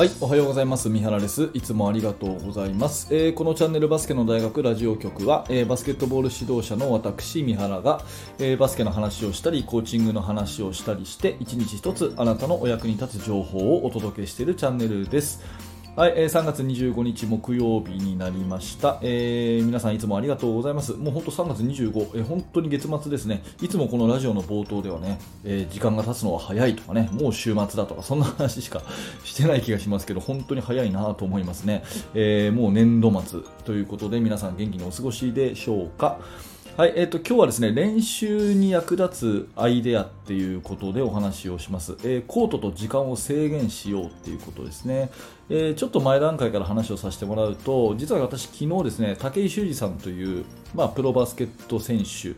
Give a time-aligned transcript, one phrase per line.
[0.00, 0.88] はい、おはようございます。
[0.88, 1.50] 三原です。
[1.52, 3.14] いつもありがとうございます。
[3.14, 8.02] えー、このチャンネルバスケの大学ラジオ局は、えー、バスケットボール指導者の私、三原が、
[8.38, 15.42] えー、バスケの話をしたり、コーチングの話をしたりして、一日一つあなたのお役に立つ情報をお届けしているチャンネルです。
[15.96, 20.92] はい、えー、3月25日木曜日になりました、えー、皆さんいつもありがとうございます。
[20.92, 23.42] もう本当3月25、えー、本当に月末ですね。
[23.60, 28.82] いつもこのラジオの冒頭ではね、えー、時間が経つのは早いとかね、もう週末だとか、そんな話しか
[29.24, 31.82] してない気がしますけど、本当に早いなと思いますね。
[32.14, 36.20] えー、もう年度末ということで、皆さん元気にお過ごしでしょうか。
[36.76, 41.96] はい、えっ、ー、と、今日はですね、練習に役立つアイデアっていうことでお話をします。
[42.04, 45.10] えー、コートと時間を制限しようっていうことですね。
[45.50, 50.44] えー、ちょっと前段階から話をさせてもらうと、実は私昨日ですね、武井修二さんという、
[50.74, 52.34] まあ、プロバスケット選手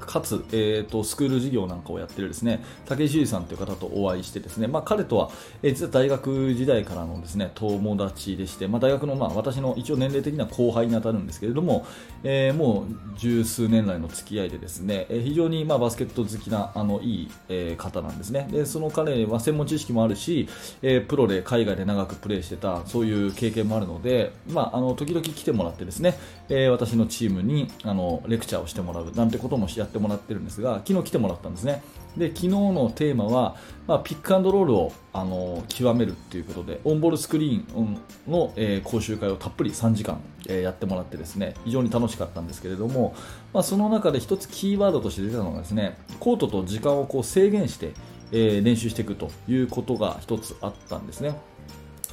[0.00, 5.30] かつ、えーと、スクール事業なんかをやってるですね武井修二さんという方とお会いしてですね、まあ、彼とは、
[5.62, 11.86] えー、実は大学時代からのですね友達でして、まあ、大学の、まあ、私の一応年齢的な後輩に当たるんですけれども、
[12.22, 18.48] えー、もう十数年来の付き合いでですね、えー、非常に、まあ、バスケット好きなあのいい、えー、方なんですね。
[18.50, 20.48] でその彼は専門知識もあるし、
[20.82, 31.82] えー、プロで海外で長くプレーしてたそういう経験もあるので、まあ、あの時々来てもらってですね、えー、私のチームにあのレクチャーをしてもらうなんてこともやってもらってるんですが昨日来てもらったんですね
[32.16, 43.14] で昨日のテーマは、まあ、ピックアンドロールをあの極めるということでオンボールスクリーンの、えー、講習会をたっぷり3時間、えー、やってもらってですね非常に楽しかったんですけれども、
[43.52, 47.92] まあ、その中で1つキーワードとして出たのがですねコートと時間をこう制限して、
[48.32, 51.36] えー、練習していくということが1つあったんですね。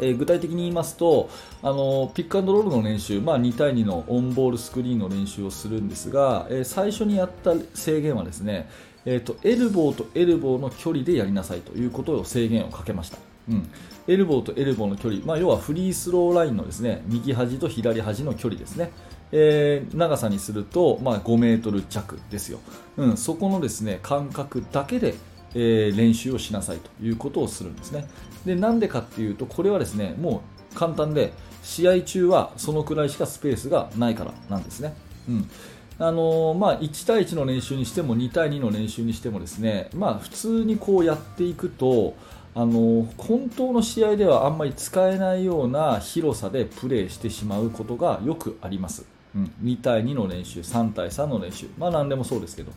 [0.00, 1.28] え、具体的に言いますと
[1.62, 8.68] あのピックアンドロールの練習、まあ、2対2のオンボールスクリーンの練習をするんですが、え、最初にやった制限はですね、
[9.04, 13.18] えーと、エルボーとエルボーの距離でやりなさいということを制限をかけました。
[13.48, 13.68] うん。
[14.08, 18.90] エルボーとエルボーの距離、まあ、要はフリースローラインのですね右端と左端の距離ですね、
[19.30, 22.58] えー、長さにすると、まあ、5メートル弱ですよ、
[22.96, 25.14] うん、そこのですね間隔だけで
[25.54, 28.08] え、練習をしなさいということをするんですね。
[28.44, 30.42] で、なんでかっていうと、これはですね、も
[30.72, 31.32] う簡単で、
[31.62, 34.94] 試合中はそのくらいしかスペースがないからなんですね。
[35.28, 35.48] うん
[35.98, 42.16] あの、まあ、1対1の練習にしても2対2の練習にしてもですね、まあ、普通にこうやっていくと、
[42.54, 49.04] あの、本当の試合ではあんまり使えないような広さでプレーしてしまうことがよくあります。
[49.34, 52.72] うん、2対2の練習、3対3の練習、まあ何でもそうですけど、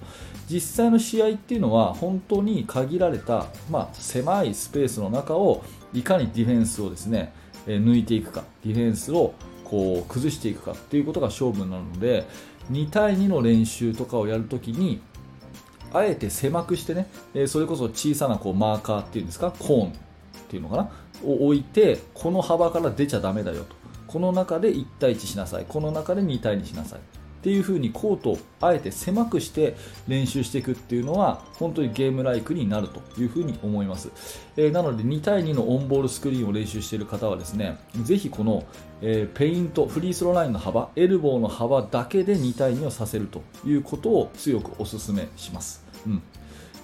[0.50, 7.34] 実際の試合っていうのは本当に限られた、まあ、狭いスペースの中をいかにディフェンスをですね、
[7.68, 9.34] え抜いていくか、ディフェンスを
[9.66, 12.26] こう崩していくかっていうことが勝負なので、
[12.72, 15.02] 2対2の練習とかをやるときに、
[15.94, 19.92] あえて狭くしてね、えそれこそ小さなこうマーカーっていうんですか、コーンっ
[20.48, 20.90] ていうのかな、
[21.24, 23.85] を置いて、この幅から出ちゃだめだよと。
[24.16, 25.66] この中で1対1しなさい。
[25.68, 27.00] この中で2対2しなさい。
[27.00, 27.02] っ
[27.44, 29.76] ていう風にコートをあえて狭くして
[30.08, 34.10] 練習していくっていうのは本当にゲームライクになるという風に思います、
[34.56, 38.64] えー、なので2対2のオンボールスクリーンを練習している方はですねぜひこの、
[39.02, 46.24] えー、ペイントフリースローラインの幅エルボーの幅だけで2対2をさせるということを強くお勧めします、うん。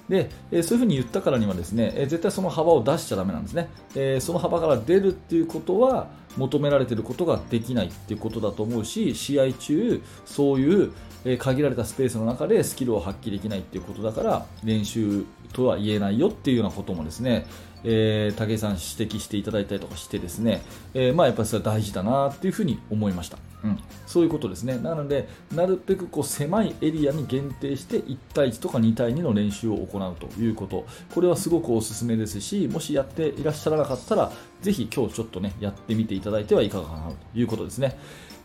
[0.09, 10.93] で、えそういうふうに言ったからにはですね、え絶対その幅を出しちゃだめなんですね、えその幅から出るっていうことは求められてることができないっていうことだと思うし試合中そういう
[11.37, 17.45] 限られたスペースの中でスキルを発揮できないっていうことだから練習とは言えないよっていうようなこともですね
[17.83, 20.61] えー、武井さん指摘していただいたりとかしてですね、
[20.93, 23.39] えー、まあやっぱりそれは大事だなっていうふうに思いました。
[23.63, 24.77] うん、そういうことですね。
[24.77, 30.85] なので、なるべくこう狭いエリアに限定して1対1とか2対2の練習を行うということ。
[31.13, 37.97] これはすごくおすすめですし、もしやっていらっしゃらなかったら、ぜひ今日ちょっとね、やってみていただいてはいかがかなということですね。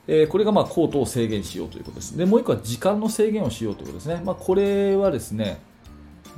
[0.08, 2.16] えー、これがまあコートを制限しようということです。
[2.16, 4.22] で、もう1個は時間の制限をしようということですね。
[4.24, 5.60] まあ、これはですね、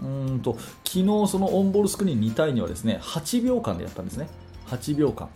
[0.03, 4.29] うんと昨日、そのオンボールスクリーン2対2はですね8秒間でやったんですね、
[4.69, 5.29] 8秒間、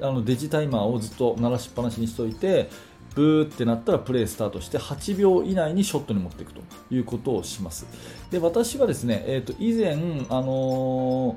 [0.00, 2.68] あのデジタイマーをずっと鳴らしっぱなしにしておいて
[3.14, 7.86] ブーってなったらプレースタートして8秒以内にショットに持っていくということをします。
[8.30, 9.94] で私はですね、えー、と以前、
[10.30, 11.36] あの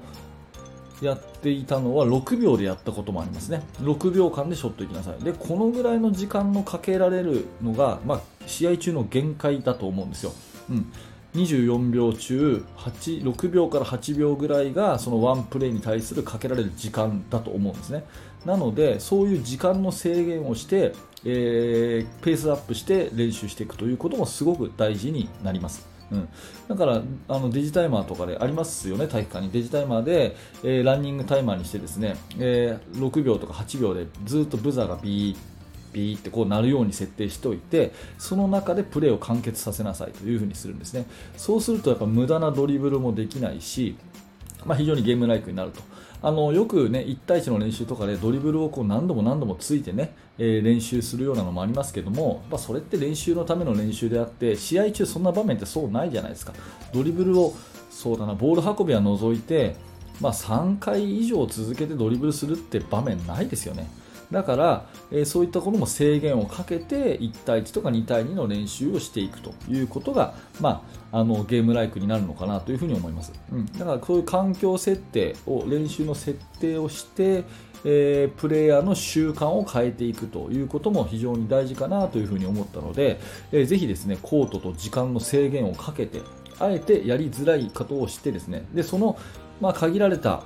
[1.01, 3.61] ー、やっていたのは6秒でやったこともありますね。
[3.81, 5.23] 6秒間でショットいきなさい。
[5.23, 10.31] でこのぐらいの時間のかけられるのが、まあ、試合中の限界だと思うんですよ、
[10.69, 10.91] うん。
[11.35, 18.05] 24秒中6秒から8秒ぐらいがそのワンプレーに対するかけられる時間だと思うんですね。
[18.45, 20.93] なのでそういう時間の制限をして、
[21.25, 25.95] えー、ペースアップして練習していくということもすごく大事になります。
[26.11, 26.29] うん、
[26.67, 29.51] だからあのデジタイマーとかでありますよね、体育館に。
[29.51, 35.37] デジタイマーで、えー、ランニングタイマーにしてですね、えー、6秒とか8秒でずっとブザーがビー
[35.95, 41.05] ビーってこうなるように設定しておいてその中でプレーを完結させなさいというふうにするんですね。
[41.37, 43.95] そうするとやっぱ無駄なドリブルもできないし、
[44.65, 45.81] まあ、非常にゲームライクになると。
[46.21, 56.53] あのよく、ね、1対1の練習とかでドリブルをこう何度も何度もついて、ねえー、練習するようなのもありますけども、まあ、それって練習のための練習であって試合中そんな場面ってそうないじゃないですか。
[56.93, 57.53] ドリブルを
[57.91, 59.75] そうだなボール運びは除いて、
[60.19, 63.87] まあ、3回以上続けてドリブルするって場面ないですよね。
[64.31, 77.43] だから、えー、そういったことも制限をかけて1対1とか2対2の練習をしていくということが、まあ、あのゲームライクになるのかなというふうに思います、うん、だからそういう環境設定を練習の設定をして、
[77.83, 83.19] えー、プレイヤーの習慣を変えていくということも非常に大事かなというふうに思ったので、
[83.51, 86.21] えー、ぜひですねコートと時間の制限をかけて
[86.59, 89.17] あえてやりづらいことをしてですねでその、
[89.61, 90.43] まあ、限られた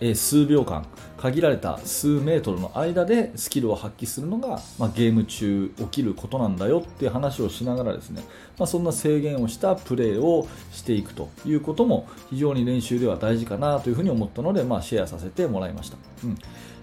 [0.00, 0.86] え数秒間
[1.16, 8.22] 限られた数メートルの間でスキルを発揮するのが、まあ、ゲーム中起きることなんだよっていう話をしながらですね、
[8.56, 15.96] まあ、そんな制限をしたプレーをしていくということも非常に練習では大事かなというふうに思ったので、まあ、シェアさせてもらいました。
[16.24, 16.38] うん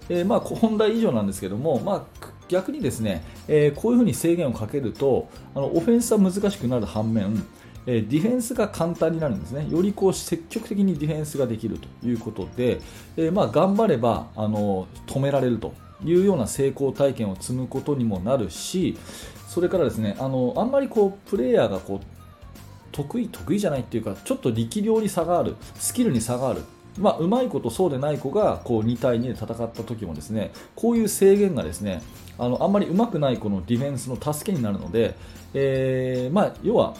[0.08, 2.06] えー、まあ本題以上なんですけども、ま、
[2.48, 7.44] 逆にですね、えー、こういうふうに制限をかけるとあのオフェンスは難しくなる反面
[7.86, 12.80] えディフェンスが簡単になるんですね、よりこう積極的にディフェンスができるということで、
[13.16, 15.74] えまあ、頑張ればあの止められると
[16.04, 18.98] いうような成功体験を積むことにもなるし、
[19.48, 22.06] それからですねあのあんまりこうプレイヤーがこう
[22.92, 26.62] 得意得意じゃないっていうかちょっと力量に差があるスキルに差がある。
[26.98, 32.00] まあ、うまい子とそうでない子がこう2対2で戦った時もですねこういう制限がですね
[32.38, 35.14] あのあんまりうまくない子のディフェンスの助けになるので、
[35.52, 36.94] えーまあ、要は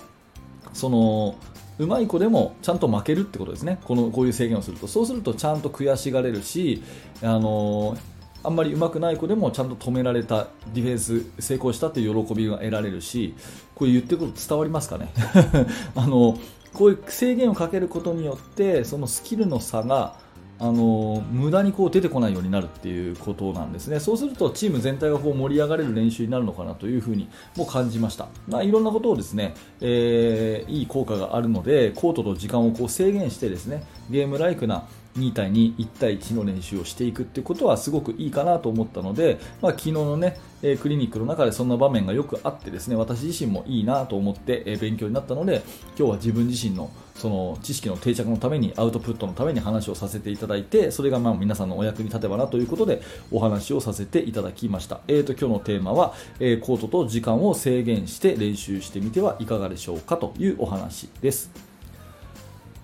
[0.76, 1.36] その
[1.78, 6.82] うまい子でもちゃんと負けるってことですね、このこういう制限をすると、そうするとちゃんと悔しがれるし、
[7.22, 7.96] あの
[8.44, 13.34] あんまりうまくない子でもちゃんと止められたディフェンス成功したという喜びが得られるし、
[13.74, 15.08] これ言ってること伝わりますかね？
[15.96, 16.38] あの
[16.72, 20.14] こういう制限をかけることによってそのスキルの差が
[20.58, 34.86] あの無駄にこう出てこないようになるっていうことなんですね、そうするとチーム全体がこう盛り上がれる練習になるのかなというふうにも感じました、まあ、いろんなことをですね、えー、いい効果があるのでコートと時間をこう制限してですねゲームライクな
[35.18, 45.62] 2対2、1対1の練習をしていくってことはすごくいいかなと思ったので、まあ、昨日のね、えクリニックの中でそんな場面がよくあってですね、私自身もいいなと思って、え勉強になったので、
[45.98, 55.00] 今日は自分自身のその知識の定着のために、アウトプットのために話をさせていただいて、それがまあ皆さんのお役に立てばなということでお話をさせていただきました。
[55.08, 61.65] えーと、今日のテーマは、えー、コートと時間を制限して練習してみてはいかがでしょうかというお話です。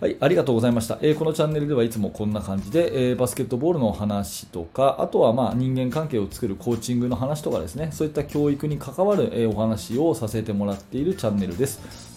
[0.03, 12.11] はい、ありがとうございました、えー、このチャンネルではいつもこんな感じで、えー、バスケットボールの話とか、あとはまあ人間関係を作るコーチングの話とかですね、そういった教育に関わる、え、お話をさせてもらっているチャンネルです。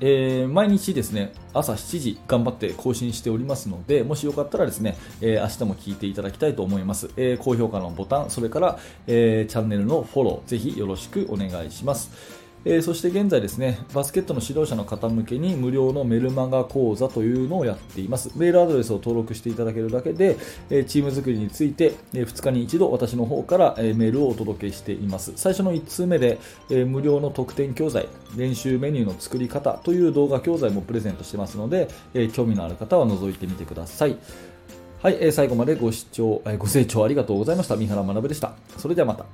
[0.00, 12.39] えー、毎日ですね朝7時頑張って更新しておりますのでもしよかったらですね、えー、明日も聞いていただきたいと思います、えー、高評価のボタンそれから、えチャンネルのフォローぜひよろしくお願いします。
[12.64, 18.30] えー、そして現在ですね、バスケットの指導者の方向けに無料のメルマガ講座というのをやっています。
[18.36, 20.36] メールアドレスを登録していただけるだけで、
[20.68, 25.32] えー、チーム作りについて、えー、2日に1度私の方から、えメールをお届けしています。
[25.36, 26.38] 最初の1通目で、
[26.70, 34.18] え無料の特典教材、練習メニューの作り方という動画教材もプレゼントしてますので、え興味のある方は覗いてみてください。
[35.02, 37.76] はい、え最後までご視聴、えご清聴ありがとうございました。
[37.76, 38.52] 三原学でした。
[38.76, 39.24] それではまた。